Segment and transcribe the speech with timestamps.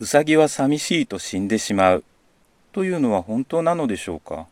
[0.00, 2.04] うさぎは寂しいと死んでしまう。
[2.72, 4.48] というのは本当なのでしょうか？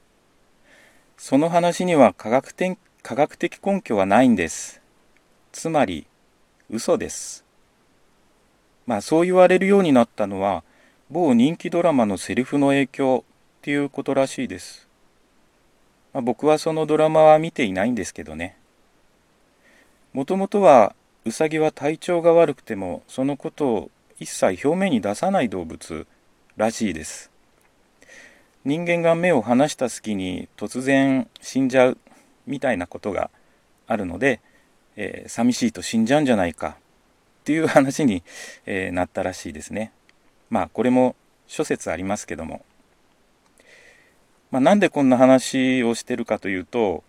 [1.16, 4.80] その話には科学的科学的根拠はないんです。
[5.50, 6.06] つまり
[6.70, 7.44] 嘘です。
[8.86, 10.62] まあそう言われるようになったのは
[11.10, 13.24] 某人気ドラマのセリフの影響
[13.58, 14.88] っていうことらしいです、
[16.12, 18.56] まあ、僕はそのドラマは見ていないんですけどね。
[20.12, 23.90] もともとはウサギは体調が悪くてもそのことを
[24.22, 26.06] 一切表面に出さない動物
[26.56, 27.30] らしいです。
[28.64, 31.98] 人間が目を離した隙に突然死んじゃう
[32.46, 33.30] みたいなことが
[33.88, 34.40] あるので、
[34.94, 36.76] えー、寂しいと死んじゃうんじゃないか
[37.40, 38.22] っていう話に、
[38.64, 39.92] えー、なったらしいですね。
[40.50, 41.16] まあこれも
[41.48, 42.64] 諸説ありますけども、
[44.52, 47.02] まあ、なんでこんな話をしてるかというと、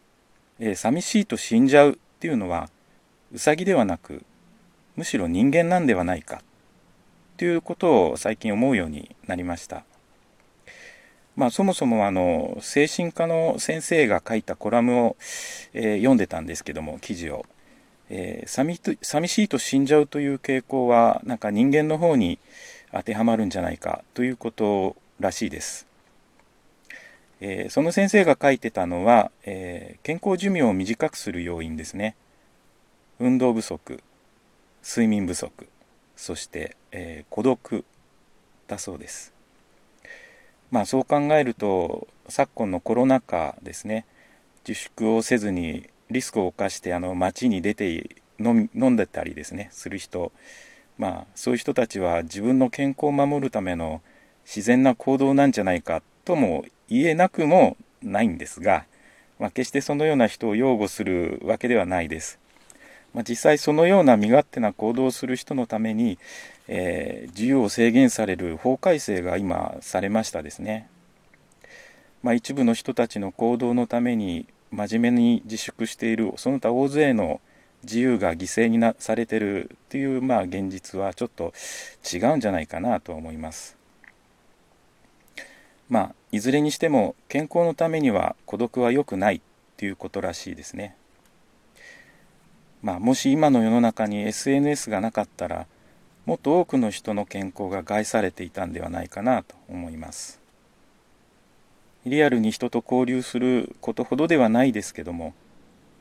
[0.60, 2.70] えー、寂しいと死んじゃうっていうのは
[3.32, 4.24] ウサギではなく
[4.96, 6.42] むしろ人間なんではないか
[7.38, 9.84] ということを最近思うようになりました。
[11.36, 15.16] まあ、そもそもあの精神科の先生が書いたコラムを、
[15.74, 17.46] えー、読んでたんですけども記事を、
[18.10, 22.38] えー、寂寂しいと死んじゃうという傾向はなんか人間の方に
[22.92, 25.88] 当てはまるんじゃないかということらしいです、
[27.42, 32.16] えー、その先生が書いてたのは、え健康寿命を短くする要因ですね。
[33.20, 34.02] 運動不足
[34.84, 35.68] 睡眠不足。
[36.16, 37.86] そして、えー、孤独
[38.68, 39.34] だそうです。
[40.72, 44.06] まあそう考えると昨今のコロナ禍ですね。
[44.68, 49.70] 自粛をせずにリスクを冒してあの街に出て飲んでたりですね。
[49.72, 50.32] する人。
[50.98, 54.02] まあそういう人たちは自分の健康を守るための
[54.46, 58.86] 自然な行動なんじゃないかとも言えなくもないんですが、
[59.40, 62.40] まあ、決してそのような人を擁護するわけではないです。
[63.14, 66.18] まあ、実際そのような身勝手な行動をする人のために、
[66.68, 70.90] えー、自由を制限される法改正が今されましたですね。
[72.24, 77.42] まあ、一部の人たちの行動のために真面目に自粛しているその他大勢の
[77.84, 81.54] 自由が犠牲になされてるっていうまあ現実はちょっと
[82.12, 83.78] 違うんじゃないかなと思います。
[85.90, 89.42] まあいずれにしても健康のためには孤独は良くないっ
[89.78, 90.96] ていうことらしいですね。
[92.84, 95.66] まあ、もし今の世の中に SNS がなかったら
[96.26, 100.40] もっと多くの人の健康が害されていたんではないかなと思います。
[102.06, 105.34] リアルに人と交流することほどではないですけども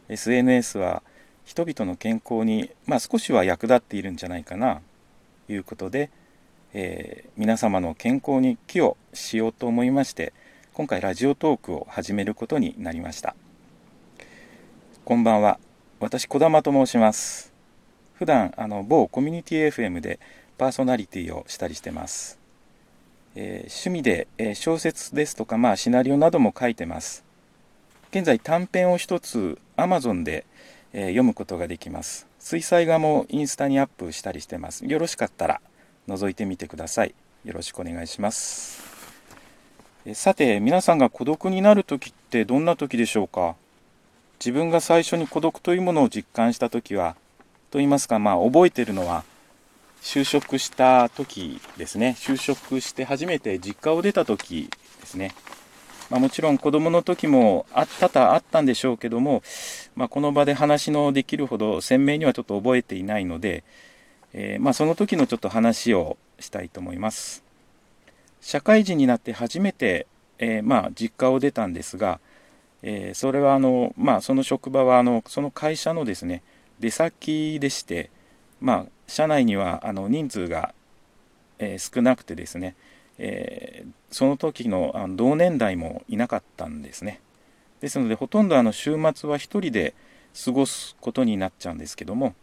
[0.08, 1.04] SNS は
[1.44, 4.80] 人々の健康に、まあ、少しは役立っているんじゃないかな
[5.46, 6.10] ということで、
[6.74, 10.32] えー、皆様の健康に寄与しようと思いまして
[10.72, 13.36] 今回ラジオトークを始めることになりました。
[15.04, 15.58] こんばんは。
[16.02, 17.52] 私児玉と申します。
[18.14, 20.18] 普段あの某コミュニティ FM で
[20.58, 22.40] パーソナリティをしたりしてます、
[23.36, 27.24] えー、趣味で、えー、小説ですとか、まあ、シナリオなども書いてます。
[28.10, 30.44] 現在短編を一つ Amazon で、
[30.92, 32.26] えー、読むことができます。
[32.40, 34.84] 水彩画もインスタにアップしたりしてます。
[34.84, 35.60] よろしかったら
[36.08, 37.14] 覗いてみてください。
[37.44, 38.82] よろしくお願いします。
[40.14, 43.54] さて皆さんが孤独になる時ってどんな時でしょうか？
[44.44, 47.14] 自分が最初に孤独というものを実感した時は
[47.70, 49.22] と言いますかまあ覚えてるのは
[50.02, 52.16] 就職した時ですね。
[52.18, 54.68] 就職して初めて実家を出た時
[55.00, 55.32] ですね、
[56.10, 59.44] まあ、もちろん子供の時もあったたあったんでしょうけども、
[59.94, 63.62] まあ、この場で話のできるほど鮮明にはちょっと覚えていないので、
[64.32, 67.44] えー、まあ、その時のちょっと話をしたいと思います。
[68.40, 70.08] 社会人になって初めて、
[70.40, 72.18] えー、まあ実家を出たんですが
[72.82, 76.42] えー、それはあの、まあ、その職場はあのその会社のですね
[76.80, 78.10] 出先でして、
[78.60, 80.74] まあ、社内にはあの人数が、
[81.58, 82.74] えー、少なくてですね、
[83.18, 87.20] えー、その時のあの同年代もいなかったんですね。
[87.80, 89.94] ですのでほとんどあの週末は1人で
[90.44, 92.34] 過ごすことになっちゃうんですけども、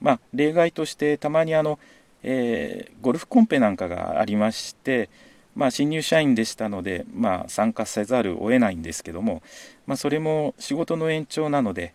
[0.00, 1.78] まあ、例外としてたまにあの、
[2.22, 5.10] えゴルフコンペなんかがありまして、
[5.56, 9.42] まあ、新入社員でしたので、まあ、参加せざるを得ないんですけども、
[9.86, 11.94] まあ、それも仕事の延長なので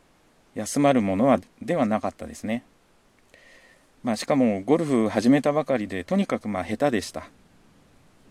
[0.55, 2.63] 休まるものはではなかったですね、
[4.03, 7.29] まあ、しかもゴルフ始めたばかりでとにかくまあ下手でした。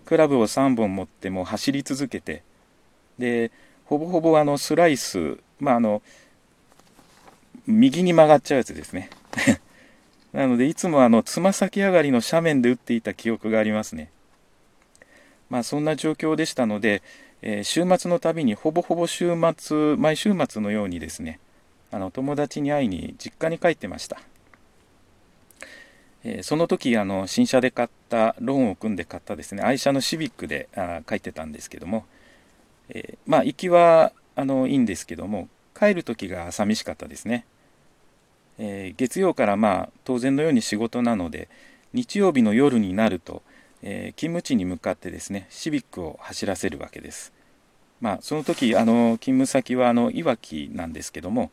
[0.05, 2.43] クラブを3本持っても走り続けて
[3.21, 3.53] で
[3.85, 6.03] ほぼほぼあのスライス、まあ、あの
[7.69, 9.11] 右に曲がっちゃうやつですね。
[10.32, 14.11] なのでいつもあのつま先上がりの斜面で打っていた記憶がありますね。
[15.50, 17.02] まあ、そんな状況でしたので、
[17.43, 21.41] えー、週末のたびにほぼほぼ週末毎週末のようにですね
[21.91, 24.20] あの友達に会いに実家に帰ってました、
[26.23, 32.06] えー、その時あの新車で買ったローンを組んで買ったですね愛車のシビックであ書いてたんですけども、
[32.88, 37.44] えー、まあ行きはあのいいんですけども帰る時が寂しかったですね、
[38.58, 41.49] えー、月曜からまあ当然のように仕事なので
[41.93, 43.43] 日曜日の夜になると、
[43.82, 47.32] え勤務地に向かってですねシビックを走らせるわけです。
[48.00, 51.50] まあその時あの勤務先はあのいわきなんですけども、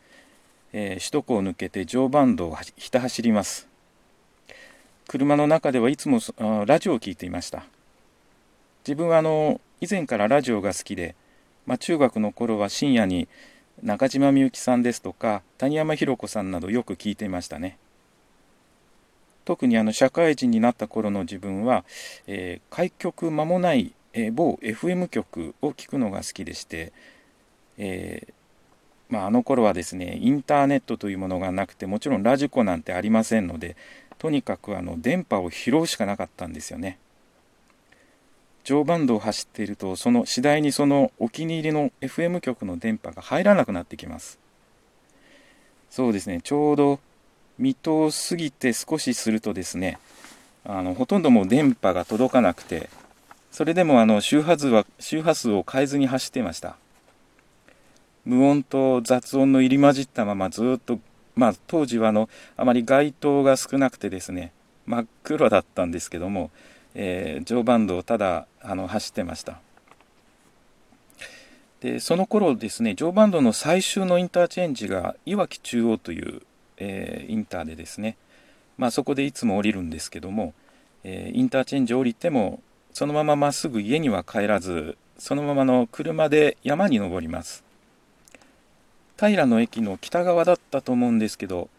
[0.74, 3.68] え首都高を抜けて常磐道をひた走ります。
[5.08, 6.20] 車の中ではいつも
[6.66, 7.64] ラジオを聴いていました。
[8.86, 11.16] 自分はあの以前からラジオが好きで、
[11.66, 13.28] まあ、中学の頃は深夜に
[13.84, 17.78] 中島みゆきさんですとか谷山ひろ子さんなどよく聞いていましたね。
[19.48, 21.86] 特にあの社会人になった頃の自分は、
[22.28, 26.92] えー、開局間もない、えー、某 FM 局を聞くのが好きでして、
[27.78, 28.34] えー
[29.08, 33.78] まあ、あの頃はですねインターネットというものがなくてもちろんラジコなんてありませんので
[34.18, 37.00] とにかくあの電波を拾うしかなかったんですよね。
[38.66, 44.40] 常磐道を走っているとその次第にそのお気に入りの FM 局の電波が入らなくなってきます。
[45.90, 47.00] そうですねちょうど
[47.60, 50.00] 水戸を過ぎて少しするとですね
[50.66, 52.90] あのほとんどもう電波が届かなくて
[53.52, 56.76] それでもあの周波数は周波数を変えずに走ってました。
[58.26, 61.00] 無音と雑音の入り混じったままずっと
[61.38, 64.52] まあ、当時はあのあまり街灯が少なくてですね
[64.88, 66.50] 真っ黒だったんですけども、
[66.96, 69.60] えー、常磐道をただあの走ってました。
[71.80, 76.42] でその頃ですね常磐道の最終のインターチェンジがいわき中央という、
[76.78, 78.18] えー、インターでですね、
[78.78, 80.54] まあ、そこでいつも降りるんですけども、
[81.04, 82.62] えー、インターチェンジ降りても
[82.94, 87.64] そのまままっすぐ家には帰らずそのままの車で山に登ります。
[89.20, 91.70] 平の駅の北側だったと思うんですけど、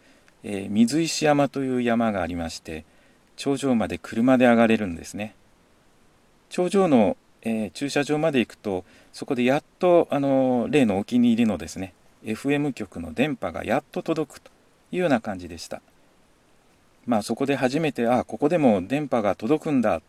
[0.43, 2.83] えー、水石山という山がありまして
[3.37, 5.35] 頂上まで車で上がれるんですね。
[6.49, 11.93] 頂上の、えー、駐車場まで行くとそこでやっとあの例のお気に入りのですね
[12.25, 14.51] FM 局の電波がやっと届くと。
[14.91, 15.81] いうような感じでした。
[17.05, 20.01] まあそこで初めてあここでも電波が届くんだ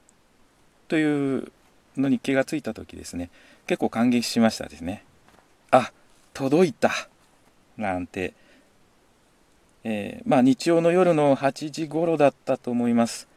[0.89, 1.53] という
[1.97, 3.31] のに気がついた時ですね。
[3.67, 5.05] 結構感激しましたですね。
[5.71, 5.93] あ
[6.35, 6.91] 届いた
[7.77, 8.35] なんて、
[9.85, 13.29] えー、まあ日曜の夜の8時頃だったと思います、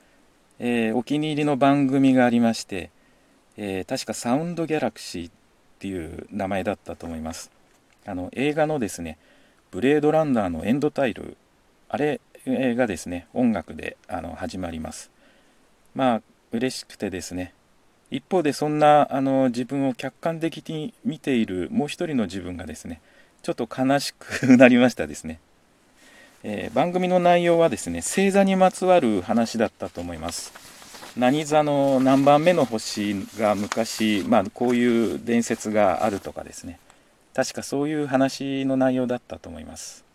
[0.59, 2.89] えー、お気に入りの番組がありまして、
[3.57, 5.33] えー、確かサウンドギャラクシーっ
[5.79, 7.51] ていう名前だったと思います。
[8.05, 9.17] あの映画のですね
[9.73, 11.35] ブレードランナーのエンドタイル。
[11.89, 15.09] あれがですね音楽であの始まります。
[15.95, 16.21] まあ
[16.51, 17.55] 嬉しくてですね。
[18.11, 23.01] 一方でそんなあの自分を客観的に見ているもう一人の自分がですね
[23.41, 25.39] ちょっと悲しくなりましたですね、
[26.43, 30.53] えー、番組の内容はですね星座にまつわる話だったと思います。
[31.17, 36.77] 何座の何番目の星が昔、まあ、こういう伝説があるとかですね。
[37.33, 40.05] 確かそういう話の内容だったと思います。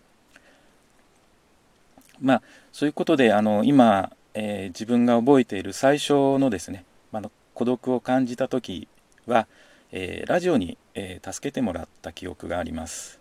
[2.20, 2.42] まあ
[2.72, 8.88] そういうことであの今、えー、自分が覚えている最初のですね、まあ、孤独を感じた時
[9.26, 9.46] は、
[9.92, 13.18] えー、ラジオに、えー、助けてもらった記憶があります。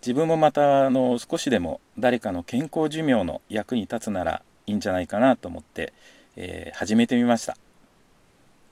[0.00, 5.92] 自分もまたあの少しでも誰かの健康寿命の役に立つならいいんじゃないかなと思って、
[6.36, 7.56] え、始めてみました。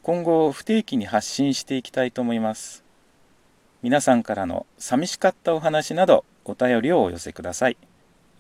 [0.02, 2.83] 今後不定期に発信していきたいと思います。
[3.84, 7.76] 皆さんからの寂しかったお話などお便りをお寄せください。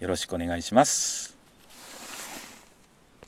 [0.00, 1.33] よろしくお願いします。